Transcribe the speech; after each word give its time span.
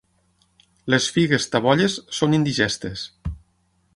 Les 0.93 1.09
figues 1.17 1.45
tabolles 1.57 1.99
són 2.21 2.35
indigestes. 2.39 3.07